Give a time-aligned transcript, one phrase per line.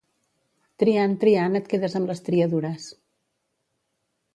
[0.83, 2.89] Triant, triant, et quedes amb les triadures.